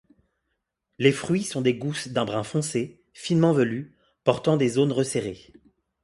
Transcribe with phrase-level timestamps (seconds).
[0.97, 5.53] Les fruits sont des gousses d'un brun foncé, finement velues, portant des zones resserrées.